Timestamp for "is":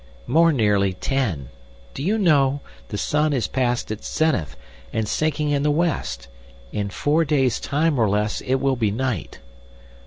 3.33-3.47